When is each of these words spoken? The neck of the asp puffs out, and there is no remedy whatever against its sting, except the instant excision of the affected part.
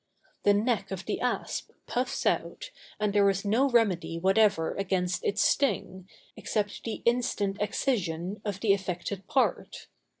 The 0.41 0.55
neck 0.55 0.89
of 0.89 1.05
the 1.05 1.19
asp 1.21 1.69
puffs 1.85 2.25
out, 2.25 2.71
and 2.99 3.13
there 3.13 3.29
is 3.29 3.45
no 3.45 3.69
remedy 3.69 4.17
whatever 4.17 4.73
against 4.73 5.23
its 5.23 5.43
sting, 5.43 6.09
except 6.35 6.85
the 6.85 7.03
instant 7.05 7.57
excision 7.61 8.41
of 8.43 8.61
the 8.61 8.73
affected 8.73 9.27
part. 9.27 9.89